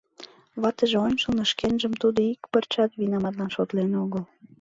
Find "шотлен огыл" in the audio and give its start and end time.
3.55-4.23